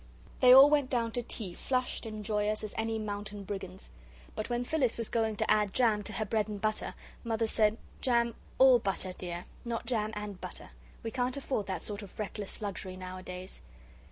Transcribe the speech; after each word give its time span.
They 0.39 0.51
all 0.51 0.67
went 0.67 0.89
down 0.89 1.11
to 1.11 1.21
tea 1.21 1.53
flushed 1.53 2.07
and 2.07 2.25
joyous 2.25 2.63
as 2.63 2.73
any 2.75 2.97
mountain 2.97 3.43
brigands. 3.43 3.91
But 4.35 4.49
when 4.49 4.63
Phyllis 4.63 4.97
was 4.97 5.09
going 5.09 5.35
to 5.35 5.51
add 5.51 5.75
jam 5.75 6.01
to 6.01 6.13
her 6.13 6.25
bread 6.25 6.47
and 6.47 6.59
butter, 6.59 6.95
Mother 7.23 7.45
said: 7.45 7.77
"Jam 8.01 8.33
OR 8.57 8.79
butter, 8.79 9.13
dear 9.15 9.45
not 9.63 9.85
jam 9.85 10.09
AND 10.15 10.41
butter. 10.41 10.71
We 11.03 11.11
can't 11.11 11.37
afford 11.37 11.67
that 11.67 11.83
sort 11.83 12.01
of 12.01 12.17
reckless 12.17 12.63
luxury 12.63 12.97
nowadays." 12.97 13.61